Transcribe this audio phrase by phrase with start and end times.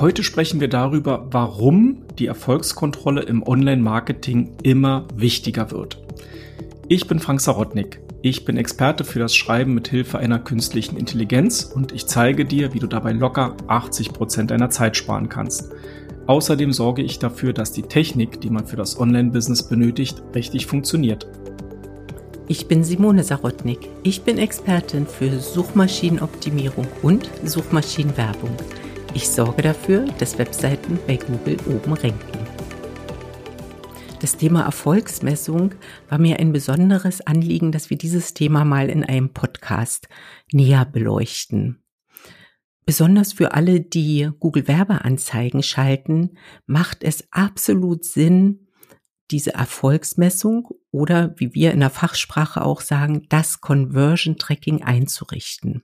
[0.00, 5.98] Heute sprechen wir darüber, warum die Erfolgskontrolle im Online-Marketing immer wichtiger wird.
[6.88, 8.00] Ich bin Frank Sarotnik.
[8.22, 12.72] Ich bin Experte für das Schreiben mit Hilfe einer künstlichen Intelligenz und ich zeige dir,
[12.72, 15.70] wie du dabei locker 80 Prozent deiner Zeit sparen kannst.
[16.26, 21.26] Außerdem sorge ich dafür, dass die Technik, die man für das Online-Business benötigt, richtig funktioniert.
[22.48, 23.90] Ich bin Simone Sarotnik.
[24.02, 28.56] Ich bin Expertin für Suchmaschinenoptimierung und Suchmaschinenwerbung.
[29.12, 32.38] Ich sorge dafür, dass Webseiten bei Google oben ranken.
[34.20, 35.74] Das Thema Erfolgsmessung
[36.08, 40.08] war mir ein besonderes Anliegen, dass wir dieses Thema mal in einem Podcast
[40.52, 41.82] näher beleuchten.
[42.86, 48.68] Besonders für alle, die Google Werbeanzeigen schalten, macht es absolut Sinn,
[49.30, 55.82] diese Erfolgsmessung oder wie wir in der Fachsprache auch sagen, das Conversion Tracking einzurichten.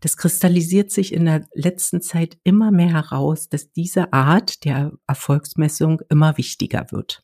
[0.00, 6.00] Das kristallisiert sich in der letzten Zeit immer mehr heraus, dass diese Art der Erfolgsmessung
[6.08, 7.22] immer wichtiger wird.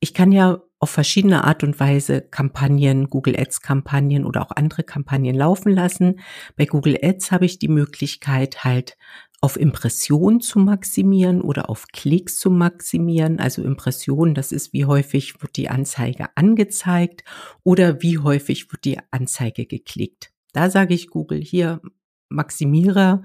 [0.00, 4.82] Ich kann ja auf verschiedene Art und Weise Kampagnen, Google Ads Kampagnen oder auch andere
[4.82, 6.18] Kampagnen laufen lassen.
[6.56, 8.96] Bei Google Ads habe ich die Möglichkeit halt
[9.40, 13.38] auf Impressionen zu maximieren oder auf Klicks zu maximieren.
[13.38, 17.22] Also Impressionen, das ist wie häufig wird die Anzeige angezeigt
[17.62, 20.31] oder wie häufig wird die Anzeige geklickt.
[20.52, 21.80] Da sage ich Google hier,
[22.28, 23.22] maximiere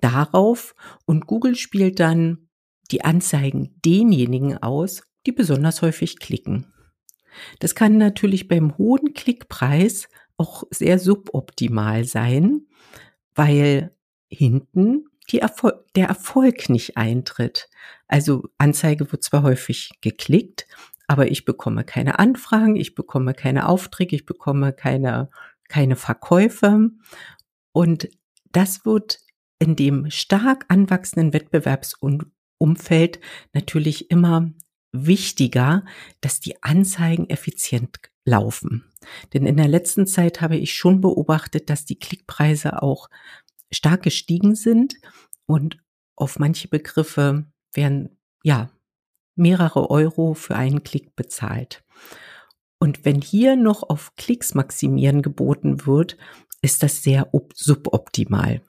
[0.00, 0.74] darauf
[1.04, 2.48] und Google spielt dann
[2.90, 6.66] die Anzeigen denjenigen aus, die besonders häufig klicken.
[7.58, 12.66] Das kann natürlich beim hohen Klickpreis auch sehr suboptimal sein,
[13.34, 13.94] weil
[14.28, 17.68] hinten Erfol der Erfolg nicht eintritt.
[18.06, 20.66] Also Anzeige wird zwar häufig geklickt,
[21.06, 25.30] aber ich bekomme keine Anfragen, ich bekomme keine Aufträge, ich bekomme keine
[25.74, 26.90] keine Verkäufe.
[27.72, 28.08] Und
[28.52, 29.18] das wird
[29.58, 33.18] in dem stark anwachsenden Wettbewerbsumfeld
[33.52, 34.52] natürlich immer
[34.92, 35.84] wichtiger,
[36.20, 38.84] dass die Anzeigen effizient laufen.
[39.32, 43.10] Denn in der letzten Zeit habe ich schon beobachtet, dass die Klickpreise auch
[43.72, 44.94] stark gestiegen sind
[45.46, 45.78] und
[46.14, 48.70] auf manche Begriffe werden ja
[49.34, 51.82] mehrere Euro für einen Klick bezahlt.
[52.84, 56.18] Und wenn hier noch auf Klicks maximieren geboten wird,
[56.60, 58.60] ist das sehr suboptimal.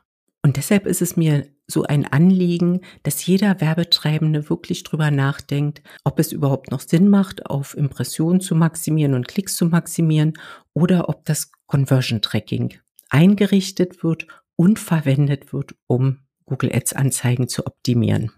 [0.41, 6.17] Und deshalb ist es mir so ein Anliegen, dass jeder Werbetreibende wirklich drüber nachdenkt, ob
[6.17, 10.39] es überhaupt noch Sinn macht, auf Impressionen zu maximieren und Klicks zu maximieren
[10.73, 12.73] oder ob das Conversion Tracking
[13.09, 18.31] eingerichtet wird und verwendet wird, um Google Ads Anzeigen zu optimieren.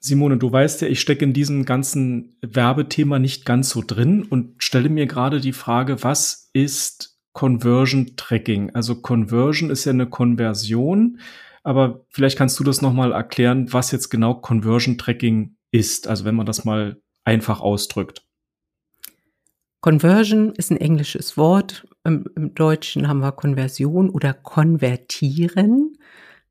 [0.00, 4.62] Simone, du weißt ja, ich stecke in diesem ganzen Werbethema nicht ganz so drin und
[4.62, 8.74] stelle mir gerade die Frage, was ist Conversion Tracking?
[8.74, 11.18] Also Conversion ist ja eine Konversion,
[11.64, 16.36] aber vielleicht kannst du das nochmal erklären, was jetzt genau Conversion Tracking ist, also wenn
[16.36, 18.24] man das mal einfach ausdrückt.
[19.80, 21.86] Conversion ist ein englisches Wort.
[22.04, 25.98] Im, Im, Deutschen haben wir Konversion oder konvertieren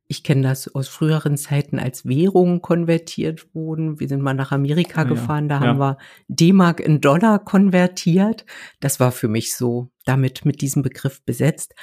[0.07, 4.00] ich kenne das aus früheren Zeiten, als Währungen konvertiert wurden.
[4.00, 5.68] Wir sind mal nach Amerika ah, gefahren, da ja.
[5.68, 5.97] haben wir
[6.29, 8.46] D-Mark in Dollar konvertiert.
[8.79, 11.75] Das war für mich so damit mit diesem Begriff besetzt.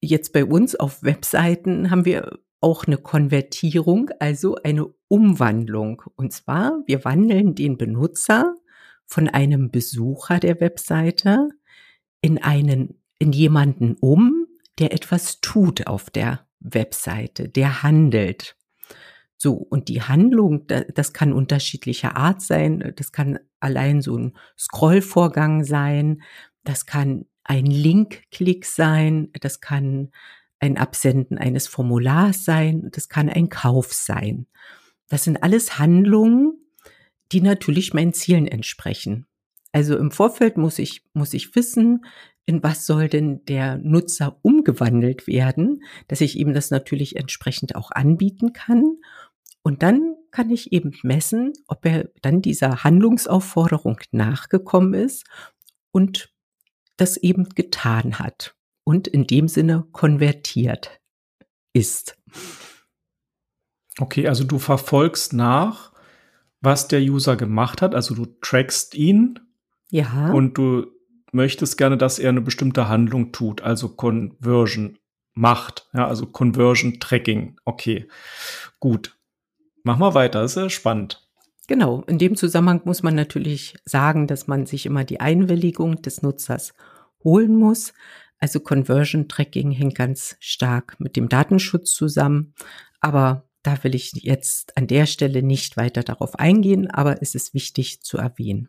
[0.00, 6.02] Jetzt bei uns auf Webseiten haben wir auch eine Konvertierung, also eine Umwandlung.
[6.16, 8.54] Und zwar, wir wandeln den Benutzer
[9.06, 11.48] von einem Besucher der Webseite
[12.20, 14.46] in einen, in jemanden um,
[14.78, 18.56] der etwas tut auf der Webseite, der handelt.
[19.38, 22.92] So, und die Handlung, das kann unterschiedlicher Art sein.
[22.96, 26.22] Das kann allein so ein Scrollvorgang sein.
[26.64, 29.28] Das kann ein Linkklick sein.
[29.40, 30.10] Das kann
[30.58, 32.88] ein Absenden eines Formulars sein.
[32.92, 34.46] Das kann ein Kauf sein.
[35.08, 36.54] Das sind alles Handlungen,
[37.32, 39.26] die natürlich meinen Zielen entsprechen.
[39.72, 42.06] Also im Vorfeld muss ich, muss ich wissen,
[42.46, 47.90] in was soll denn der Nutzer umgewandelt werden, dass ich ihm das natürlich entsprechend auch
[47.90, 48.96] anbieten kann.
[49.62, 55.24] Und dann kann ich eben messen, ob er dann dieser Handlungsaufforderung nachgekommen ist
[55.90, 56.32] und
[56.96, 58.54] das eben getan hat
[58.84, 61.00] und in dem Sinne konvertiert
[61.72, 62.16] ist.
[63.98, 65.92] Okay, also du verfolgst nach,
[66.60, 69.40] was der User gemacht hat, also du trackst ihn.
[69.90, 70.32] Ja.
[70.32, 70.95] Und du
[71.32, 74.98] möchtest gerne, dass er eine bestimmte Handlung tut, also Conversion
[75.34, 77.56] macht, ja, also Conversion Tracking.
[77.64, 78.08] Okay,
[78.80, 79.16] gut.
[79.82, 81.22] Mach mal weiter, das ist ja spannend.
[81.68, 86.22] Genau, in dem Zusammenhang muss man natürlich sagen, dass man sich immer die Einwilligung des
[86.22, 86.74] Nutzers
[87.24, 87.92] holen muss.
[88.38, 92.54] Also Conversion Tracking hängt ganz stark mit dem Datenschutz zusammen.
[93.00, 97.52] Aber da will ich jetzt an der Stelle nicht weiter darauf eingehen, aber es ist
[97.52, 98.68] wichtig zu erwähnen.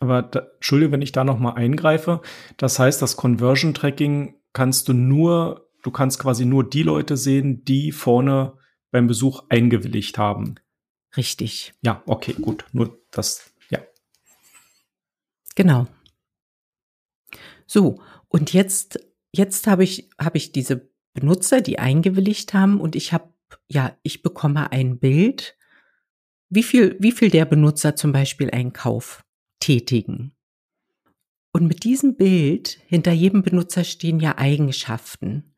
[0.00, 2.22] Aber da, Entschuldige, wenn ich da noch mal eingreife.
[2.56, 7.64] Das heißt, das Conversion Tracking kannst du nur, du kannst quasi nur die Leute sehen,
[7.64, 8.54] die vorne
[8.90, 10.56] beim Besuch eingewilligt haben.
[11.16, 11.74] Richtig.
[11.82, 12.64] Ja, okay, gut.
[12.72, 13.80] Nur das, ja.
[15.54, 15.86] Genau.
[17.66, 18.98] So, und jetzt,
[19.32, 23.34] jetzt habe ich, habe ich diese Benutzer, die eingewilligt haben und ich habe,
[23.68, 25.56] ja, ich bekomme ein Bild,
[26.48, 29.24] wie viel, wie viel der Benutzer zum Beispiel einen Kauf
[29.60, 30.32] tätigen.
[31.52, 35.54] Und mit diesem Bild, hinter jedem Benutzer stehen ja Eigenschaften.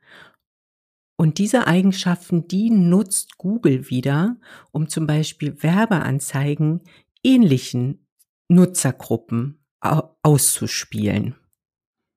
[1.17, 4.37] Und diese Eigenschaften, die nutzt Google wieder,
[4.73, 6.81] um zum Beispiel Werbeanzeigen
[7.23, 8.07] ähnlichen
[8.49, 11.37] Nutzergruppen auszuspielen.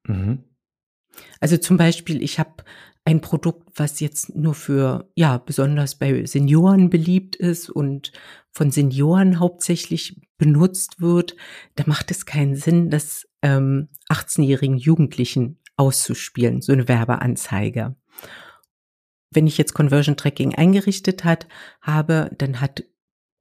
[0.07, 0.43] Mhm.
[1.39, 2.63] Also zum Beispiel, ich habe
[3.05, 8.11] ein Produkt, was jetzt nur für, ja, besonders bei Senioren beliebt ist und
[8.55, 11.35] von Senioren hauptsächlich benutzt wird,
[11.75, 17.97] da macht es keinen Sinn, das ähm, 18-jährigen Jugendlichen auszuspielen, so eine Werbeanzeige.
[19.29, 21.49] Wenn ich jetzt Conversion Tracking eingerichtet hat,
[21.81, 22.85] habe, dann hat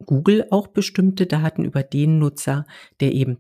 [0.04, 2.66] Google auch bestimmte Daten über den Nutzer,
[2.98, 3.38] der eben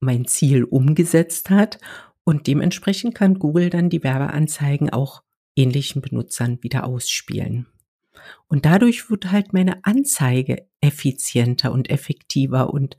[0.00, 1.78] mein Ziel umgesetzt hat.
[2.24, 5.22] Und dementsprechend kann Google dann die Werbeanzeigen auch
[5.56, 7.66] ähnlichen Benutzern wieder ausspielen.
[8.48, 12.96] Und dadurch wird halt meine Anzeige effizienter und effektiver und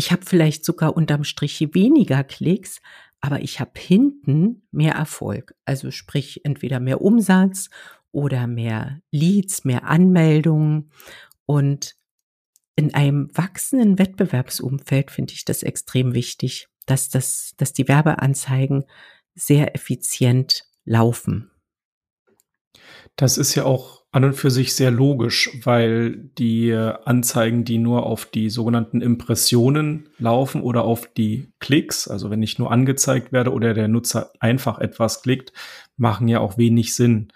[0.00, 2.80] ich habe vielleicht sogar unterm Strich weniger Klicks,
[3.20, 5.56] aber ich habe hinten mehr Erfolg.
[5.64, 7.68] Also sprich entweder mehr Umsatz
[8.12, 10.92] oder mehr Leads, mehr Anmeldungen.
[11.46, 11.96] Und
[12.76, 18.84] in einem wachsenden Wettbewerbsumfeld finde ich das extrem wichtig, dass das, dass die Werbeanzeigen
[19.34, 21.50] sehr effizient laufen.
[23.16, 28.06] Das ist ja auch an und für sich sehr logisch, weil die Anzeigen, die nur
[28.06, 33.52] auf die sogenannten Impressionen laufen oder auf die Klicks, also wenn ich nur angezeigt werde
[33.52, 35.52] oder der Nutzer einfach etwas klickt,
[35.96, 37.28] machen ja auch wenig Sinn.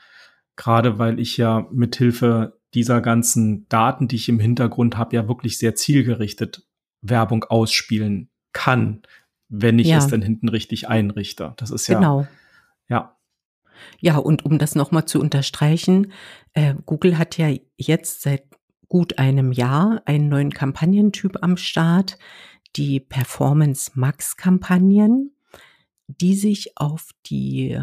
[0.56, 5.58] Gerade weil ich ja mithilfe dieser ganzen Daten, die ich im Hintergrund habe, ja wirklich
[5.58, 6.66] sehr zielgerichtet
[7.02, 9.02] Werbung ausspielen kann,
[9.48, 9.98] wenn ich ja.
[9.98, 11.52] es dann hinten richtig einrichte.
[11.58, 12.26] Das ist ja genau.
[12.88, 13.16] ja
[14.00, 16.12] ja, und um das nochmal zu unterstreichen,
[16.52, 18.44] äh, Google hat ja jetzt seit
[18.88, 22.18] gut einem Jahr einen neuen Kampagnentyp am Start,
[22.76, 25.32] die Performance Max Kampagnen,
[26.08, 27.78] die sich auf die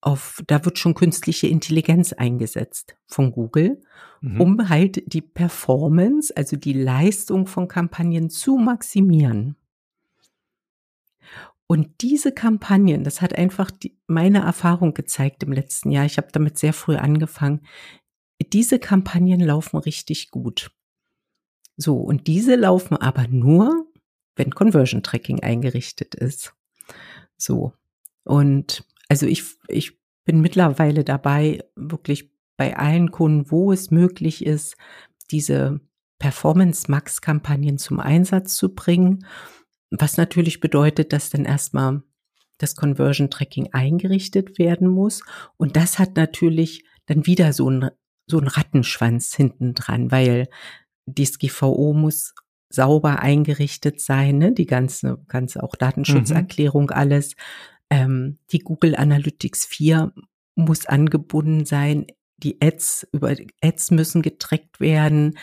[0.00, 3.80] auf, da wird schon künstliche Intelligenz eingesetzt von Google,
[4.20, 4.40] mhm.
[4.40, 9.56] um halt die Performance, also die Leistung von Kampagnen zu maximieren.
[11.70, 16.06] Und diese Kampagnen, das hat einfach die, meine Erfahrung gezeigt im letzten Jahr.
[16.06, 17.60] Ich habe damit sehr früh angefangen.
[18.54, 20.70] Diese Kampagnen laufen richtig gut.
[21.76, 23.86] So, und diese laufen aber nur,
[24.34, 26.54] wenn Conversion Tracking eingerichtet ist.
[27.36, 27.74] So.
[28.24, 34.74] Und also ich, ich bin mittlerweile dabei, wirklich bei allen Kunden, wo es möglich ist,
[35.30, 35.80] diese
[36.18, 39.26] Performance Max Kampagnen zum Einsatz zu bringen
[39.90, 42.02] was natürlich bedeutet, dass dann erstmal
[42.58, 45.22] das Conversion Tracking eingerichtet werden muss.
[45.56, 47.90] Und das hat natürlich dann wieder so ein,
[48.26, 50.48] so ein Rattenschwanz hinten dran, weil
[51.06, 52.34] DSGVO muss
[52.68, 54.52] sauber eingerichtet sein, ne?
[54.52, 56.92] die ganze, ganze auch Datenschutzerklärung, mhm.
[56.92, 57.34] alles.
[57.88, 60.12] Ähm, die Google Analytics 4
[60.54, 62.06] muss angebunden sein.
[62.36, 65.38] Die Ads, über Ads müssen getrackt werden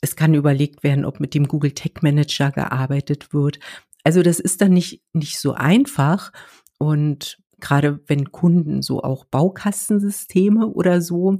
[0.00, 3.58] es kann überlegt werden, ob mit dem Google Tech Manager gearbeitet wird.
[4.04, 6.32] Also das ist dann nicht, nicht so einfach.
[6.78, 11.38] Und gerade wenn Kunden so auch Baukastensysteme oder so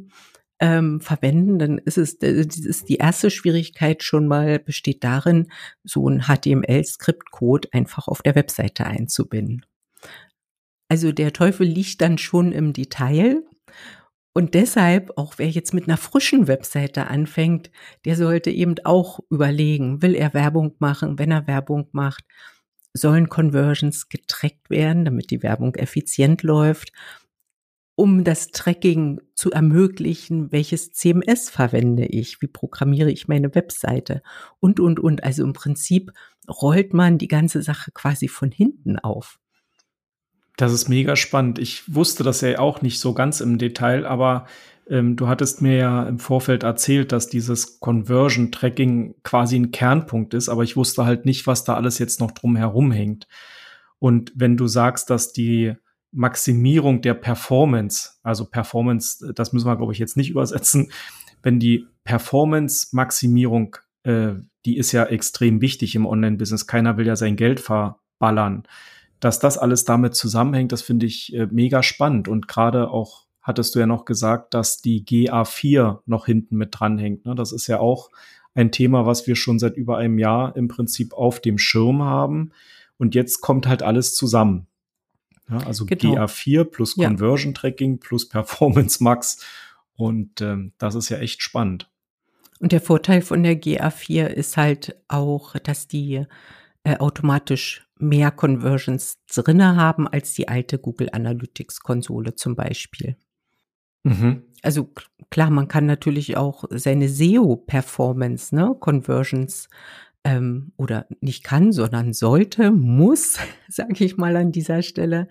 [0.61, 5.51] ähm, verwenden, dann ist es äh, ist die erste Schwierigkeit schon mal besteht darin,
[5.85, 9.65] so ein HTML-Skriptcode einfach auf der Webseite einzubinden.
[10.89, 13.43] Also der Teufel liegt dann schon im Detail
[14.39, 17.73] und deshalb, auch wer jetzt mit einer frischen Webseite anfängt,
[18.05, 21.19] der sollte eben auch überlegen, will er Werbung machen?
[21.19, 22.23] Wenn er Werbung macht,
[22.93, 26.93] sollen Conversions getrackt werden, damit die Werbung effizient läuft,
[27.97, 34.23] um das Tracking zu ermöglichen, welches CMS verwende ich, wie programmiere ich meine Webseite
[34.61, 35.25] und, und, und.
[35.25, 36.13] Also im Prinzip
[36.49, 39.41] rollt man die ganze Sache quasi von hinten auf.
[40.59, 41.61] Das ist mega spannend.
[41.61, 44.47] Ich wusste das ja auch nicht so ganz im Detail, aber
[44.91, 50.35] ähm, du hattest mir ja im Vorfeld erzählt, dass dieses Conversion Tracking quasi ein Kernpunkt
[50.35, 53.29] ist, aber ich wusste halt nicht, was da alles jetzt noch drum herum hängt.
[54.01, 55.75] Und wenn du sagst, dass die
[56.11, 60.91] Maximierung der Performance, also Performance, das müssen wir, glaube ich, jetzt nicht übersetzen,
[61.41, 64.33] wenn die Performance-Maximierung, äh,
[64.65, 66.67] die ist ja extrem wichtig im Online-Business.
[66.67, 68.65] Keiner will ja sein Geld verballern.
[69.21, 72.29] Dass das alles damit zusammenhängt, das finde ich äh, mega spannend.
[72.29, 77.25] Und gerade auch hattest du ja noch gesagt, dass die GA4 noch hinten mit dranhängt.
[77.25, 77.35] Ne?
[77.35, 78.11] Das ist ja auch
[78.55, 82.51] ein Thema, was wir schon seit über einem Jahr im Prinzip auf dem Schirm haben.
[82.99, 84.67] Und jetzt kommt halt alles zusammen.
[85.49, 86.17] Ja, also genau.
[86.17, 89.45] GA4 plus Conversion Tracking plus Performance Max.
[89.95, 91.89] Und ähm, das ist ja echt spannend.
[92.61, 96.27] Und der Vorteil von der GA4 ist halt auch, dass die
[96.85, 103.17] äh, automatisch mehr Conversions drinne haben als die alte Google Analytics Konsole zum Beispiel.
[104.05, 104.45] Mhm.
[104.63, 104.93] Also
[105.31, 109.69] klar, man kann natürlich auch seine SEO-Performance, ne, Conversions
[110.25, 115.29] ähm, oder nicht kann, sondern sollte, muss, sage ich mal an dieser Stelle,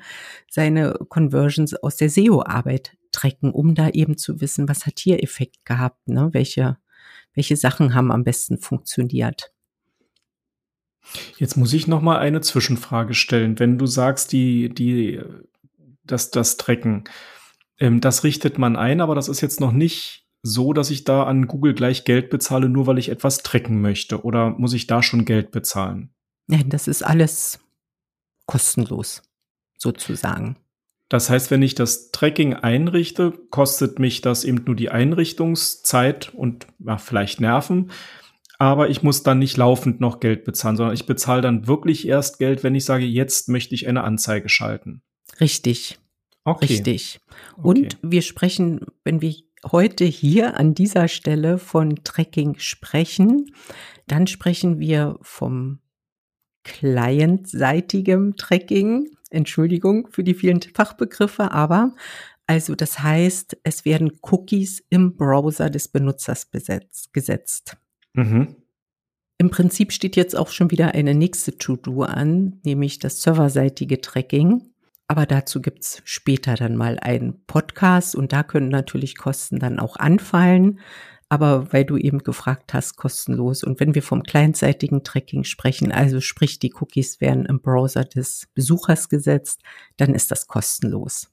[0.49, 5.65] seine Conversions aus der SEO-Arbeit tracken, um da eben zu wissen, was hat hier Effekt
[5.65, 6.29] gehabt, ne?
[6.33, 6.77] welche,
[7.33, 9.51] welche Sachen haben am besten funktioniert.
[11.37, 13.59] Jetzt muss ich noch mal eine Zwischenfrage stellen.
[13.59, 15.21] Wenn du sagst, die, die,
[16.03, 17.05] das, das Tracken,
[17.79, 21.23] ähm, das richtet man ein, aber das ist jetzt noch nicht so, dass ich da
[21.23, 24.23] an Google gleich Geld bezahle, nur weil ich etwas tracken möchte?
[24.23, 26.09] Oder muss ich da schon Geld bezahlen?
[26.47, 27.59] Nein, das ist alles
[28.45, 29.21] kostenlos,
[29.77, 30.57] sozusagen.
[31.09, 36.67] Das heißt, wenn ich das Tracking einrichte, kostet mich das eben nur die Einrichtungszeit und
[36.79, 37.91] ja, vielleicht Nerven.
[38.59, 42.39] Aber ich muss dann nicht laufend noch Geld bezahlen, sondern ich bezahle dann wirklich erst
[42.39, 45.03] Geld, wenn ich sage, jetzt möchte ich eine Anzeige schalten.
[45.39, 45.99] Richtig.
[46.43, 46.65] Okay.
[46.65, 47.19] Richtig.
[47.55, 47.97] Und okay.
[48.01, 49.35] wir sprechen, wenn wir
[49.71, 53.51] heute hier an dieser Stelle von Tracking sprechen,
[54.07, 55.79] dann sprechen wir vom
[56.63, 59.09] clientseitigem Tracking.
[59.29, 61.93] Entschuldigung für die vielen Fachbegriffe, aber
[62.45, 67.75] also das heißt, es werden Cookies im Browser des Benutzers besetzt, gesetzt.
[68.17, 68.55] Mhm.
[69.38, 74.63] Im Prinzip steht jetzt auch schon wieder eine nächste To-Do an, nämlich das serverseitige Tracking.
[75.07, 79.95] Aber dazu gibt's später dann mal einen Podcast und da können natürlich Kosten dann auch
[79.95, 80.79] anfallen.
[81.29, 83.63] Aber weil du eben gefragt hast, kostenlos.
[83.63, 88.47] Und wenn wir vom kleinseitigen Tracking sprechen, also sprich die Cookies werden im Browser des
[88.53, 89.62] Besuchers gesetzt,
[89.97, 91.29] dann ist das kostenlos.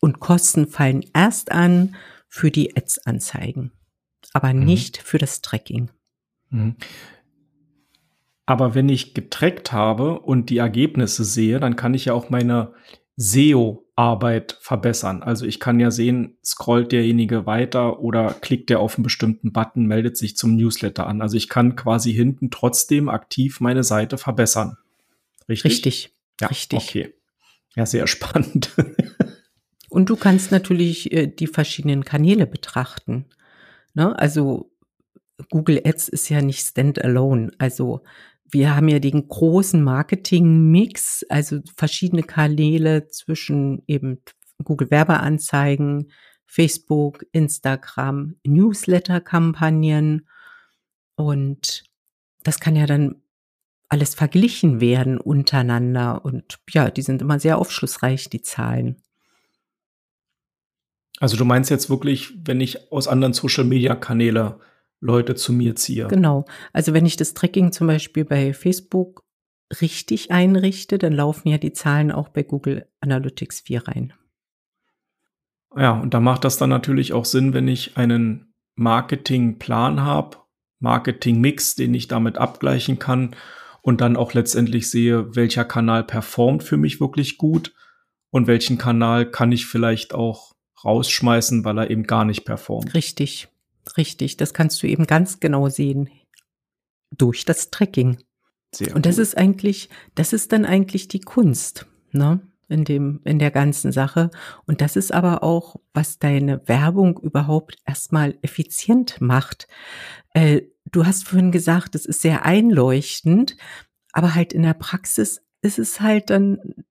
[0.00, 1.96] Und Kosten fallen erst an
[2.28, 3.72] für die Ads-Anzeigen,
[4.32, 4.64] aber mhm.
[4.64, 5.90] nicht für das Tracking.
[6.50, 6.76] Mhm.
[8.46, 12.72] Aber wenn ich getrackt habe und die Ergebnisse sehe, dann kann ich ja auch meine
[13.16, 15.22] SEO-Arbeit verbessern.
[15.22, 19.86] Also ich kann ja sehen, scrollt derjenige weiter oder klickt er auf einen bestimmten Button,
[19.86, 21.20] meldet sich zum Newsletter an.
[21.20, 24.78] Also ich kann quasi hinten trotzdem aktiv meine Seite verbessern.
[25.48, 25.72] Richtig?
[25.72, 26.14] Richtig.
[26.40, 26.78] Ja, richtig.
[26.78, 27.14] Okay.
[27.74, 28.70] Ja, sehr spannend.
[29.90, 33.26] Und du kannst natürlich äh, die verschiedenen Kanäle betrachten.
[33.94, 34.18] Ne?
[34.18, 34.70] Also
[35.50, 37.50] Google Ads ist ja nicht standalone.
[37.58, 38.02] Also
[38.50, 44.22] wir haben ja den großen Marketing-Mix, also verschiedene Kanäle zwischen eben
[44.64, 46.10] Google Werbeanzeigen,
[46.46, 50.26] Facebook, Instagram, Newsletter-Kampagnen
[51.14, 51.84] und
[52.42, 53.16] das kann ja dann
[53.90, 59.02] alles verglichen werden untereinander und ja, die sind immer sehr aufschlussreich, die Zahlen.
[61.20, 64.60] Also du meinst jetzt wirklich, wenn ich aus anderen Social-Media-Kanäle
[65.00, 66.08] Leute zu mir ziehe.
[66.08, 66.44] Genau.
[66.72, 69.24] Also wenn ich das Tracking zum Beispiel bei Facebook
[69.80, 74.12] richtig einrichte, dann laufen ja die Zahlen auch bei Google Analytics 4 rein.
[75.76, 80.38] Ja, und da macht das dann natürlich auch Sinn, wenn ich einen Marketingplan habe,
[80.80, 83.36] Marketingmix, den ich damit abgleichen kann
[83.82, 87.74] und dann auch letztendlich sehe, welcher Kanal performt für mich wirklich gut
[88.30, 92.94] und welchen Kanal kann ich vielleicht auch rausschmeißen, weil er eben gar nicht performt.
[92.94, 93.48] Richtig.
[93.96, 96.10] Richtig, das kannst du eben ganz genau sehen
[97.10, 98.18] durch das Tracking.
[98.74, 99.22] Sehr und das gut.
[99.22, 102.40] ist eigentlich, das ist dann eigentlich die Kunst, ne?
[102.70, 104.30] In dem, in der ganzen Sache.
[104.66, 109.68] Und das ist aber auch, was deine Werbung überhaupt erstmal effizient macht.
[110.34, 113.56] Äh, du hast vorhin gesagt, es ist sehr einleuchtend,
[114.12, 116.84] aber halt in der Praxis ist es halt dann,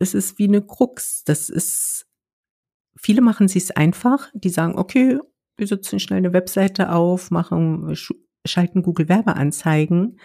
[0.00, 1.22] es ist wie eine Krux.
[1.22, 2.08] Das ist,
[2.96, 4.28] viele machen es einfach.
[4.34, 5.20] Die sagen, okay,
[5.56, 7.94] wir setzen schnell eine Webseite auf, machen,
[8.46, 10.18] schalten Google Werbeanzeigen,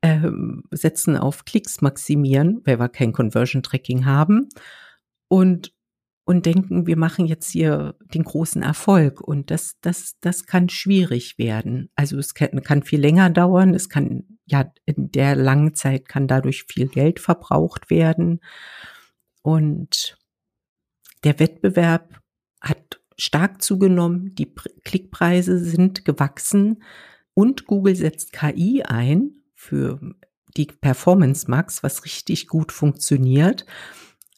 [0.00, 0.30] äh,
[0.70, 4.48] setzen auf Klicks maximieren, weil wir kein Conversion Tracking haben
[5.28, 5.72] und
[6.28, 9.22] und denken, wir machen jetzt hier den großen Erfolg.
[9.22, 11.88] Und das, das, das kann schwierig werden.
[11.94, 13.72] Also es kann, kann viel länger dauern.
[13.72, 18.40] Es kann, ja, in der langen Zeit kann dadurch viel Geld verbraucht werden.
[19.40, 20.18] Und
[21.24, 22.20] der Wettbewerb
[23.18, 24.52] stark zugenommen, die
[24.84, 26.82] Klickpreise sind gewachsen
[27.34, 30.00] und Google setzt KI ein für
[30.56, 33.66] die Performance Max, was richtig gut funktioniert.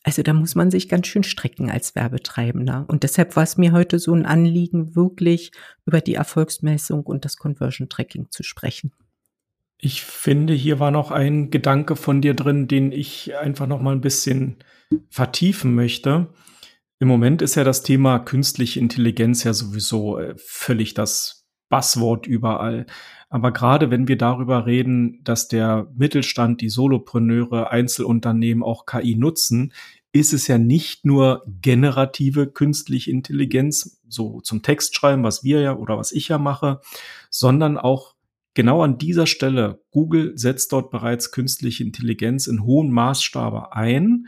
[0.03, 2.87] Also da muss man sich ganz schön strecken als Werbetreibender.
[2.89, 5.53] Und deshalb war es mir heute so ein Anliegen, wirklich
[5.85, 8.93] über die Erfolgsmessung und das Conversion Tracking zu sprechen.
[9.77, 13.93] Ich finde, hier war noch ein Gedanke von dir drin, den ich einfach noch mal
[13.93, 14.57] ein bisschen
[15.11, 16.29] vertiefen möchte.
[17.01, 22.85] Im Moment ist ja das Thema künstliche Intelligenz ja sowieso äh, völlig das Buzzword überall.
[23.31, 29.73] Aber gerade wenn wir darüber reden, dass der Mittelstand, die Solopreneure, Einzelunternehmen auch KI nutzen,
[30.13, 35.97] ist es ja nicht nur generative künstliche Intelligenz, so zum Textschreiben, was wir ja oder
[35.97, 36.81] was ich ja mache,
[37.31, 38.15] sondern auch
[38.53, 44.27] genau an dieser Stelle, Google setzt dort bereits künstliche Intelligenz in hohem Maßstabe ein.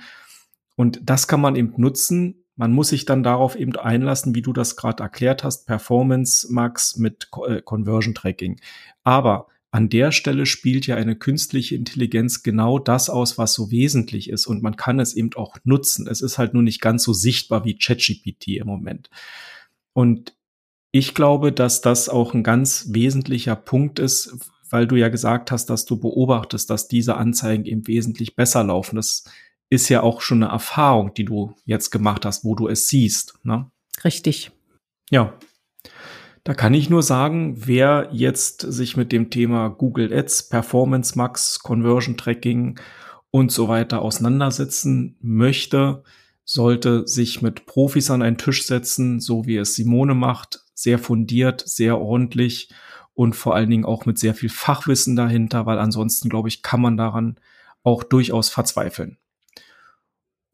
[0.77, 4.53] Und das kann man eben nutzen, man muss sich dann darauf eben einlassen, wie du
[4.53, 8.61] das gerade erklärt hast, Performance Max mit äh, Conversion Tracking.
[9.05, 14.29] Aber an der Stelle spielt ja eine künstliche Intelligenz genau das aus, was so wesentlich
[14.29, 14.47] ist.
[14.47, 16.07] Und man kann es eben auch nutzen.
[16.07, 19.09] Es ist halt nur nicht ganz so sichtbar wie ChatGPT im Moment.
[19.95, 20.35] Und
[20.91, 24.37] ich glaube, dass das auch ein ganz wesentlicher Punkt ist,
[24.69, 28.97] weil du ja gesagt hast, dass du beobachtest, dass diese Anzeigen eben wesentlich besser laufen.
[28.97, 29.25] Das
[29.73, 33.39] ist ja auch schon eine Erfahrung, die du jetzt gemacht hast, wo du es siehst.
[33.43, 33.71] Ne?
[34.05, 34.53] Richtig.
[35.11, 35.33] Ja.
[36.45, 41.61] Da kann ich nur sagen, wer jetzt sich mit dem Thema Google Ads, Performance Max,
[41.61, 42.79] Conversion Tracking
[43.31, 46.03] und so weiter auseinandersetzen möchte,
[46.45, 51.63] sollte sich mit Profis an einen Tisch setzen, so wie es Simone macht, sehr fundiert,
[51.65, 52.69] sehr ordentlich
[53.15, 56.83] und vor allen Dingen auch mit sehr viel Fachwissen dahinter, weil ansonsten, glaube ich, kann
[56.83, 57.37] man daran
[57.85, 59.17] auch durchaus verzweifeln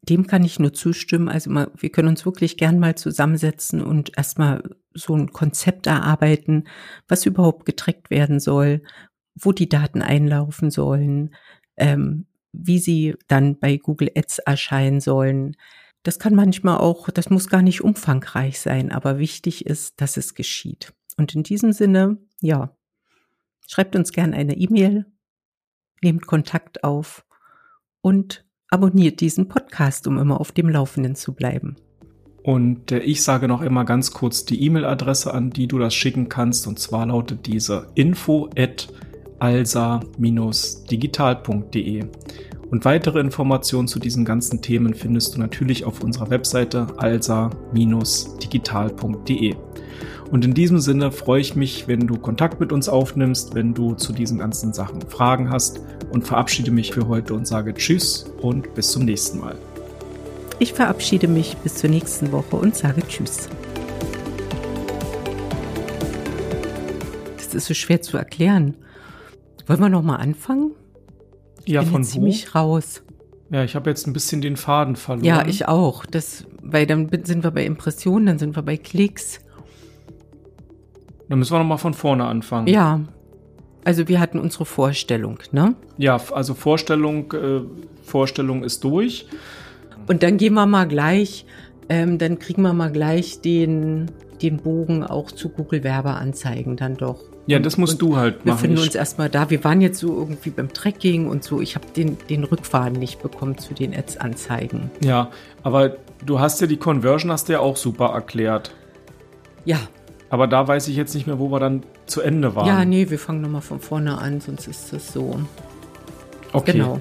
[0.09, 1.29] dem kann ich nur zustimmen.
[1.29, 6.65] Also wir können uns wirklich gern mal zusammensetzen und erstmal so ein Konzept erarbeiten,
[7.07, 8.81] was überhaupt getrackt werden soll,
[9.35, 11.35] wo die Daten einlaufen sollen,
[11.77, 15.55] ähm, wie sie dann bei Google Ads erscheinen sollen.
[16.03, 20.33] Das kann manchmal auch, das muss gar nicht umfangreich sein, aber wichtig ist, dass es
[20.33, 20.93] geschieht.
[21.17, 22.75] Und in diesem Sinne, ja,
[23.67, 25.05] schreibt uns gern eine E-Mail,
[26.01, 27.25] nehmt Kontakt auf
[28.01, 31.75] und abonniert diesen Podcast, um immer auf dem Laufenden zu bleiben.
[32.43, 36.29] Und äh, ich sage noch immer ganz kurz die E-Mail-Adresse, an die du das schicken
[36.29, 36.67] kannst.
[36.67, 38.87] Und zwar lautet diese info at
[39.39, 42.05] alsa-digital.de.
[42.71, 49.55] Und weitere Informationen zu diesen ganzen Themen findest du natürlich auf unserer Webseite alsa-digital.de.
[50.31, 53.95] Und in diesem Sinne freue ich mich, wenn du Kontakt mit uns aufnimmst, wenn du
[53.95, 58.73] zu diesen ganzen Sachen Fragen hast und verabschiede mich für heute und sage Tschüss und
[58.75, 59.57] bis zum nächsten Mal.
[60.59, 63.47] Ich verabschiede mich bis zur nächsten Woche und sage Tschüss.
[67.37, 68.75] Das ist so schwer zu erklären.
[69.67, 70.71] Wollen wir noch mal anfangen?
[71.65, 72.07] Ja, von wo?
[72.07, 73.03] ziemlich raus.
[73.51, 75.25] Ja, ich habe jetzt ein bisschen den Faden verloren.
[75.25, 76.05] Ja, ich auch.
[76.05, 79.39] Das, weil dann sind wir bei Impressionen, dann sind wir bei Klicks.
[81.29, 82.67] Dann müssen wir nochmal von vorne anfangen.
[82.67, 83.01] Ja.
[83.83, 85.75] Also wir hatten unsere Vorstellung, ne?
[85.97, 87.61] Ja, also Vorstellung, äh,
[88.03, 89.25] Vorstellung ist durch.
[90.07, 91.45] Und dann gehen wir mal gleich,
[91.87, 94.11] ähm, dann kriegen wir mal gleich den,
[94.41, 97.19] den Bogen auch zu Google Werbeanzeigen dann doch.
[97.47, 98.45] Ja, das musst und du halt machen.
[98.45, 99.49] Wir finden uns erstmal da.
[99.49, 101.61] Wir waren jetzt so irgendwie beim Tracking und so.
[101.61, 104.91] Ich habe den, den Rückfaden nicht bekommen zu den Ads-Anzeigen.
[105.03, 105.31] Ja,
[105.63, 108.71] aber du hast ja die Conversion, hast du ja auch super erklärt.
[109.65, 109.79] Ja,
[110.29, 112.67] aber da weiß ich jetzt nicht mehr, wo wir dann zu Ende waren.
[112.67, 115.39] Ja, nee, wir fangen nochmal von vorne an, sonst ist das so.
[116.53, 116.73] Okay.
[116.73, 116.99] Genau.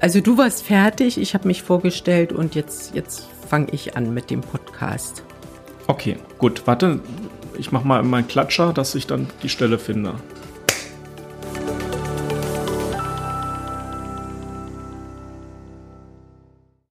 [0.00, 4.30] Also du warst fertig, ich habe mich vorgestellt und jetzt, jetzt fange ich an mit
[4.30, 5.22] dem Podcast.
[5.86, 6.66] Okay, gut.
[6.66, 7.00] Warte,
[7.56, 10.14] ich mache mal meinen Klatscher, dass ich dann die Stelle finde.